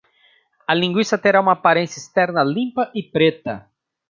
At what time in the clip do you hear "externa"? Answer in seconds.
1.99-2.43